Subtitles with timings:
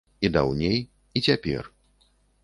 [0.27, 0.77] І даўней,
[1.21, 1.69] і цяпер.